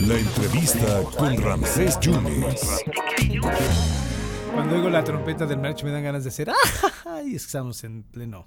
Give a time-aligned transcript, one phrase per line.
[0.00, 2.84] La entrevista con Ramsés Yunes.
[4.52, 6.50] Cuando oigo la trompeta del march me dan ganas de hacer
[7.06, 7.34] ¡ay!
[7.34, 8.46] Estamos en pleno,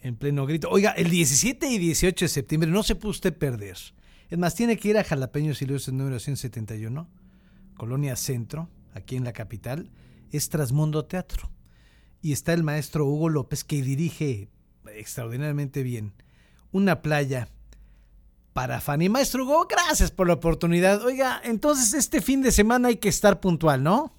[0.00, 0.68] en pleno grito.
[0.70, 3.76] Oiga, el 17 y 18 de septiembre no se puede usted perder.
[4.30, 7.08] Es más, tiene que ir a Jalapeños Ilustres número 171,
[7.76, 9.90] Colonia Centro, aquí en la capital.
[10.30, 11.50] Es Trasmundo Teatro.
[12.20, 14.48] Y está el maestro Hugo López que dirige
[14.94, 16.12] extraordinariamente bien
[16.70, 17.48] una playa
[18.52, 19.08] para Fanny.
[19.08, 21.04] Maestro Hugo, gracias por la oportunidad.
[21.04, 24.12] Oiga, entonces este fin de semana hay que estar puntual, ¿no?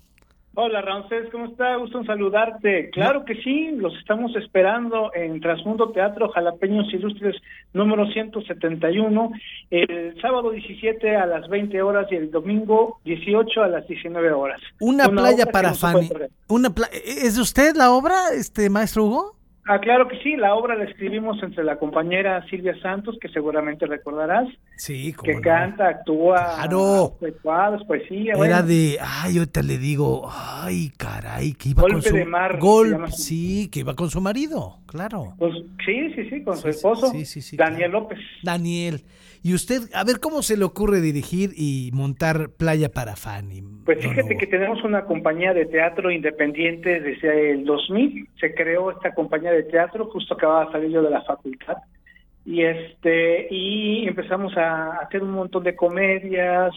[0.55, 1.77] Hola Ramsés, ¿cómo está?
[1.77, 2.91] Gusto en saludarte.
[2.91, 7.35] Claro que sí, los estamos esperando en Trasmundo Teatro Jalapeños Ilustres
[7.73, 9.31] número 171,
[9.71, 14.61] el sábado 17 a las 20 horas y el domingo 18 a las 19 horas.
[14.79, 16.07] Una, playa para Fanny.
[16.47, 16.71] Una
[17.03, 19.42] ¿Es de usted la obra, este maestro Hugo?
[19.65, 23.85] Ah, claro que sí, la obra la escribimos entre la compañera Silvia Santos, que seguramente
[23.85, 24.47] recordarás.
[24.75, 26.55] Sí, Que canta, actúa.
[26.55, 27.17] Claro.
[27.41, 28.33] Cuadros, poesía.
[28.33, 32.15] Era de, ay, ahorita le digo, ay, caray, que iba Golpe con su.
[32.15, 32.59] de mar.
[32.59, 35.35] Golpe, sí, que iba con su marido, claro.
[35.37, 35.53] Pues,
[35.85, 37.07] sí, sí, sí, con su esposo.
[37.11, 37.55] Sí, sí, sí.
[37.55, 38.19] Daniel López.
[38.43, 39.03] Daniel.
[39.45, 43.61] Y usted, a ver, ¿cómo se le ocurre dirigir y montar Playa para Fanny?
[43.83, 48.29] Pues fíjate que tenemos una compañía de teatro independiente desde el 2000.
[48.39, 51.77] Se creó esta compañía de teatro, justo acababa de salir yo de la facultad.
[52.45, 56.73] Y este y empezamos a hacer un montón de comedias,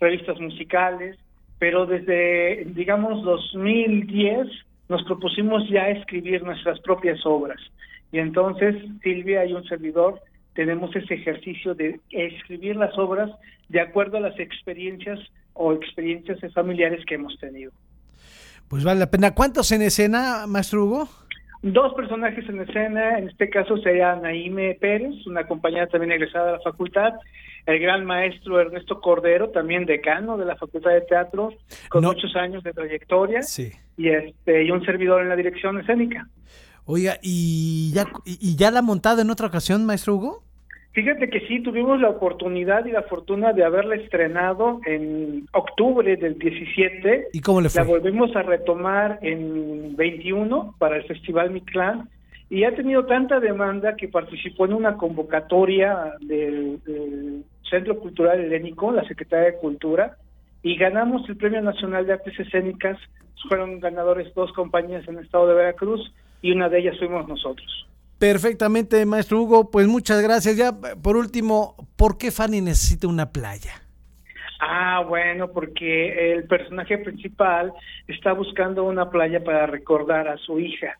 [0.00, 1.16] revistas musicales,
[1.58, 4.48] pero desde, digamos, 2010
[4.88, 7.60] nos propusimos ya escribir nuestras propias obras.
[8.10, 10.20] Y entonces Silvia y un servidor
[10.54, 13.30] tenemos ese ejercicio de escribir las obras
[13.68, 15.18] de acuerdo a las experiencias
[15.52, 17.72] o experiencias familiares que hemos tenido.
[18.68, 19.34] Pues vale la pena.
[19.34, 21.08] ¿Cuántos en escena, maestro Hugo?
[21.64, 26.52] Dos personajes en escena, en este caso sería Naime Pérez, una compañera también egresada de
[26.52, 27.14] la facultad,
[27.64, 31.54] el gran maestro Ernesto Cordero, también decano de la Facultad de Teatro,
[31.88, 33.72] con muchos años de trayectoria, sí.
[33.96, 36.28] y, este, y un servidor en la dirección escénica.
[36.84, 40.43] Oiga, ¿y ya, ¿y ya la ha montado en otra ocasión, maestro Hugo?
[40.94, 46.38] Fíjate que sí, tuvimos la oportunidad y la fortuna de haberla estrenado en octubre del
[46.38, 47.30] 17.
[47.32, 47.82] ¿Y cómo le fue?
[47.82, 52.08] La volvimos a retomar en 21 para el Festival Mi Clan
[52.48, 58.92] y ha tenido tanta demanda que participó en una convocatoria del, del Centro Cultural Helénico,
[58.92, 60.16] la Secretaría de Cultura,
[60.62, 62.98] y ganamos el Premio Nacional de Artes Escénicas.
[63.48, 67.84] Fueron ganadores dos compañías en el estado de Veracruz y una de ellas fuimos nosotros.
[68.24, 69.70] Perfectamente, maestro Hugo.
[69.70, 70.56] Pues muchas gracias.
[70.56, 73.82] Ya, por último, ¿por qué Fanny necesita una playa?
[74.60, 77.74] Ah, bueno, porque el personaje principal
[78.08, 80.98] está buscando una playa para recordar a su hija,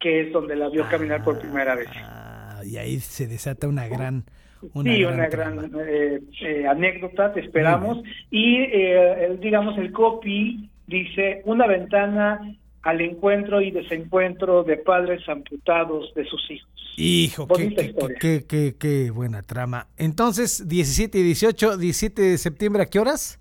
[0.00, 1.86] que es donde la vio caminar por primera vez.
[2.02, 4.24] Ah, y ahí se desata una gran...
[4.72, 8.02] Una sí, gran una gran eh, eh, anécdota, te esperamos.
[8.32, 12.40] Y, eh, el, digamos, el copy dice, una ventana
[12.84, 16.70] al encuentro y desencuentro de padres amputados de sus hijos.
[16.96, 19.88] Hijo, qué, qué, qué, qué, qué, buena trama.
[19.96, 23.40] Entonces, 17 y 18, 17 de septiembre, ¿a qué horas?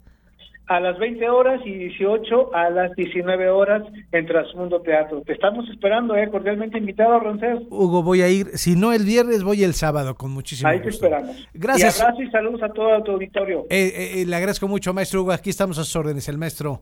[0.68, 3.84] A las 20 horas y 18 a las 19 horas
[4.14, 5.22] en Trasmundo Teatro.
[5.22, 7.60] Te estamos esperando, eh, cordialmente invitado, Roncés.
[7.70, 10.90] Hugo, voy a ir, si no el viernes, voy el sábado, con muchísimo Ahí gusto.
[10.90, 11.48] te esperamos.
[11.54, 12.00] Gracias.
[12.00, 13.68] Y abrazo y saludos a todo tu auditorio.
[13.70, 15.34] Eh, eh, le agradezco mucho, maestro Hugo.
[15.34, 16.82] Aquí estamos a sus órdenes, el maestro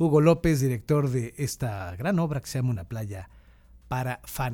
[0.00, 3.28] Hugo López, director de esta gran obra que se llama Una playa
[3.86, 4.48] para Fanny.